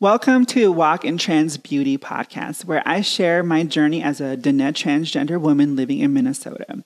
Welcome 0.00 0.44
to 0.46 0.72
Walk 0.72 1.04
in 1.04 1.18
Trans 1.18 1.56
Beauty 1.56 1.96
podcast, 1.96 2.64
where 2.64 2.82
I 2.84 3.00
share 3.00 3.44
my 3.44 3.62
journey 3.62 4.02
as 4.02 4.20
a 4.20 4.36
Diné 4.36 4.72
transgender 4.72 5.40
woman 5.40 5.76
living 5.76 6.00
in 6.00 6.12
Minnesota. 6.12 6.82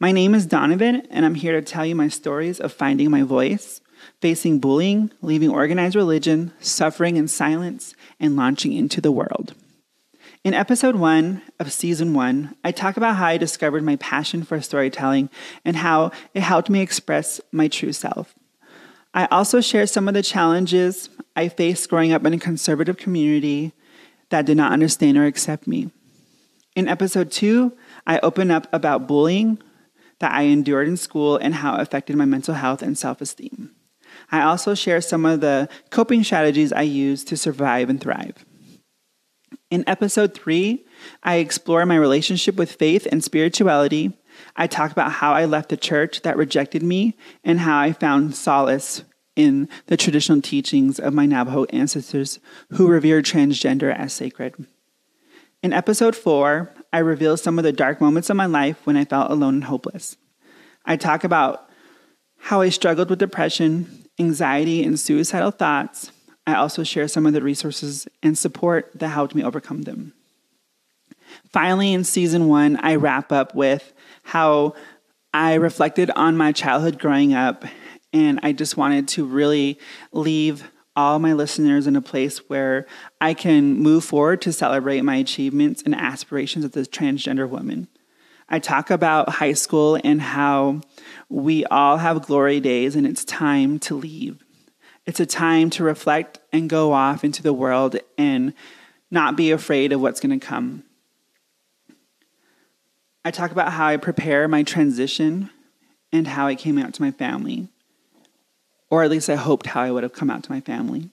My 0.00 0.10
name 0.10 0.34
is 0.34 0.44
Donavan, 0.44 1.06
and 1.08 1.24
I'm 1.24 1.36
here 1.36 1.52
to 1.52 1.62
tell 1.62 1.86
you 1.86 1.94
my 1.94 2.08
stories 2.08 2.58
of 2.58 2.72
finding 2.72 3.12
my 3.12 3.22
voice, 3.22 3.80
facing 4.20 4.58
bullying, 4.58 5.12
leaving 5.22 5.50
organized 5.50 5.94
religion, 5.94 6.52
suffering 6.58 7.16
in 7.16 7.28
silence, 7.28 7.94
and 8.18 8.34
launching 8.34 8.72
into 8.72 9.00
the 9.00 9.12
world. 9.12 9.54
In 10.42 10.52
episode 10.52 10.96
one 10.96 11.42
of 11.60 11.72
season 11.72 12.12
one, 12.12 12.56
I 12.64 12.72
talk 12.72 12.96
about 12.96 13.16
how 13.16 13.26
I 13.26 13.36
discovered 13.36 13.84
my 13.84 13.94
passion 13.96 14.42
for 14.42 14.60
storytelling 14.60 15.30
and 15.64 15.76
how 15.76 16.10
it 16.34 16.42
helped 16.42 16.68
me 16.68 16.80
express 16.80 17.40
my 17.52 17.68
true 17.68 17.92
self. 17.92 18.34
I 19.14 19.26
also 19.26 19.60
share 19.60 19.86
some 19.86 20.08
of 20.08 20.14
the 20.14 20.22
challenges 20.22 21.10
I 21.34 21.48
faced 21.48 21.88
growing 21.88 22.12
up 22.12 22.24
in 22.26 22.34
a 22.34 22.38
conservative 22.38 22.96
community 22.96 23.72
that 24.30 24.46
did 24.46 24.56
not 24.56 24.72
understand 24.72 25.16
or 25.16 25.24
accept 25.26 25.66
me. 25.66 25.90
In 26.76 26.88
episode 26.88 27.30
two, 27.30 27.72
I 28.06 28.18
open 28.20 28.50
up 28.50 28.68
about 28.72 29.08
bullying 29.08 29.58
that 30.20 30.32
I 30.32 30.42
endured 30.42 30.88
in 30.88 30.96
school 30.96 31.36
and 31.36 31.54
how 31.54 31.76
it 31.76 31.80
affected 31.80 32.16
my 32.16 32.24
mental 32.24 32.54
health 32.54 32.82
and 32.82 32.96
self 32.96 33.20
esteem. 33.20 33.70
I 34.30 34.42
also 34.42 34.74
share 34.74 35.00
some 35.00 35.24
of 35.24 35.40
the 35.40 35.68
coping 35.90 36.22
strategies 36.24 36.72
I 36.72 36.82
use 36.82 37.24
to 37.24 37.36
survive 37.36 37.88
and 37.88 38.00
thrive. 38.00 38.44
In 39.70 39.84
episode 39.86 40.34
three, 40.34 40.86
I 41.22 41.36
explore 41.36 41.84
my 41.86 41.96
relationship 41.96 42.56
with 42.56 42.72
faith 42.72 43.06
and 43.10 43.22
spirituality. 43.22 44.18
I 44.56 44.66
talk 44.66 44.90
about 44.90 45.12
how 45.12 45.32
I 45.32 45.44
left 45.44 45.72
a 45.72 45.76
church 45.76 46.22
that 46.22 46.36
rejected 46.36 46.82
me 46.82 47.16
and 47.44 47.60
how 47.60 47.78
I 47.78 47.92
found 47.92 48.34
solace 48.34 49.02
in 49.36 49.68
the 49.86 49.96
traditional 49.96 50.40
teachings 50.40 50.98
of 50.98 51.14
my 51.14 51.26
Navajo 51.26 51.64
ancestors 51.66 52.40
who 52.70 52.88
revered 52.88 53.24
transgender 53.24 53.94
as 53.94 54.12
sacred. 54.12 54.54
In 55.62 55.72
episode 55.72 56.16
four, 56.16 56.74
I 56.92 56.98
reveal 56.98 57.36
some 57.36 57.58
of 57.58 57.64
the 57.64 57.72
dark 57.72 58.00
moments 58.00 58.30
of 58.30 58.36
my 58.36 58.46
life 58.46 58.84
when 58.84 58.96
I 58.96 59.04
felt 59.04 59.30
alone 59.30 59.54
and 59.54 59.64
hopeless. 59.64 60.16
I 60.84 60.96
talk 60.96 61.24
about 61.24 61.68
how 62.38 62.60
I 62.60 62.68
struggled 62.68 63.10
with 63.10 63.18
depression, 63.18 64.04
anxiety, 64.18 64.82
and 64.82 64.98
suicidal 64.98 65.50
thoughts 65.50 66.12
I 66.48 66.54
also 66.54 66.82
share 66.82 67.08
some 67.08 67.26
of 67.26 67.34
the 67.34 67.42
resources 67.42 68.08
and 68.22 68.38
support 68.38 68.90
that 68.94 69.08
helped 69.08 69.34
me 69.34 69.44
overcome 69.44 69.82
them. 69.82 70.14
Finally, 71.52 71.92
in 71.92 72.04
season 72.04 72.48
one, 72.48 72.76
I 72.76 72.96
wrap 72.96 73.32
up 73.32 73.54
with 73.54 73.92
how 74.22 74.74
I 75.32 75.54
reflected 75.54 76.10
on 76.10 76.36
my 76.36 76.52
childhood 76.52 76.98
growing 76.98 77.34
up, 77.34 77.64
and 78.12 78.40
I 78.42 78.52
just 78.52 78.76
wanted 78.76 79.08
to 79.08 79.24
really 79.24 79.78
leave 80.12 80.70
all 80.98 81.20
my 81.20 81.32
listeners 81.32 81.86
in 81.86 81.94
a 81.94 82.02
place 82.02 82.38
where 82.48 82.84
I 83.20 83.32
can 83.32 83.78
move 83.78 84.04
forward 84.04 84.42
to 84.42 84.52
celebrate 84.52 85.02
my 85.02 85.14
achievements 85.16 85.80
and 85.82 85.94
aspirations 85.94 86.64
as 86.64 86.76
a 86.76 86.90
transgender 86.90 87.48
woman. 87.48 87.86
I 88.48 88.58
talk 88.58 88.90
about 88.90 89.28
high 89.28 89.52
school 89.52 89.98
and 90.02 90.20
how 90.20 90.80
we 91.28 91.64
all 91.66 91.98
have 91.98 92.26
glory 92.26 92.58
days 92.58 92.96
and 92.96 93.06
it's 93.06 93.24
time 93.24 93.78
to 93.80 93.94
leave. 93.94 94.42
It's 95.06 95.20
a 95.20 95.26
time 95.26 95.70
to 95.70 95.84
reflect 95.84 96.40
and 96.52 96.68
go 96.68 96.92
off 96.92 97.22
into 97.22 97.42
the 97.42 97.52
world 97.52 97.96
and 98.16 98.52
not 99.10 99.36
be 99.36 99.52
afraid 99.52 99.92
of 99.92 100.00
what's 100.00 100.20
going 100.20 100.38
to 100.38 100.44
come. 100.44 100.82
I 103.24 103.30
talk 103.30 103.50
about 103.50 103.72
how 103.72 103.86
I 103.86 103.96
prepare 103.96 104.48
my 104.48 104.62
transition 104.62 105.50
and 106.12 106.26
how 106.26 106.46
I 106.46 106.54
came 106.54 106.78
out 106.78 106.94
to 106.94 107.02
my 107.02 107.10
family, 107.10 107.68
or 108.90 109.02
at 109.02 109.10
least 109.10 109.28
I 109.28 109.34
hoped 109.36 109.66
how 109.66 109.82
I 109.82 109.90
would 109.90 110.02
have 110.02 110.14
come 110.14 110.30
out 110.30 110.42
to 110.44 110.52
my 110.52 110.60
family. 110.60 111.10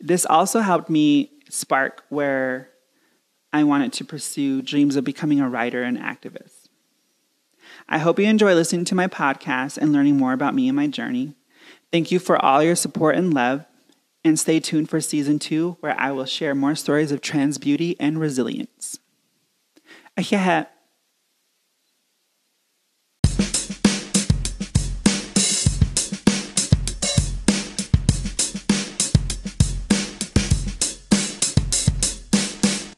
This 0.00 0.26
also 0.26 0.60
helped 0.60 0.90
me 0.90 1.30
spark 1.48 2.04
where 2.08 2.68
I 3.52 3.64
wanted 3.64 3.92
to 3.94 4.04
pursue 4.04 4.60
dreams 4.60 4.96
of 4.96 5.04
becoming 5.04 5.40
a 5.40 5.48
writer 5.48 5.82
and 5.82 5.96
activist. 5.96 6.68
I 7.88 7.98
hope 7.98 8.18
you 8.18 8.26
enjoy 8.26 8.54
listening 8.54 8.84
to 8.86 8.94
my 8.94 9.06
podcast 9.06 9.78
and 9.78 9.92
learning 9.92 10.16
more 10.16 10.34
about 10.34 10.54
me 10.54 10.68
and 10.68 10.76
my 10.76 10.86
journey. 10.86 11.34
Thank 11.90 12.12
you 12.12 12.18
for 12.18 12.36
all 12.36 12.62
your 12.62 12.76
support 12.76 13.16
and 13.16 13.32
love, 13.32 13.64
and 14.24 14.38
stay 14.38 14.60
tuned 14.60 14.90
for 14.90 15.00
season 15.00 15.38
two, 15.38 15.78
where 15.80 15.98
I 15.98 16.10
will 16.10 16.26
share 16.26 16.54
more 16.54 16.74
stories 16.74 17.12
of 17.12 17.22
trans 17.22 17.56
beauty 17.56 17.96
and 17.98 18.20
resilience. 18.20 18.98
Yeah. 20.18 20.66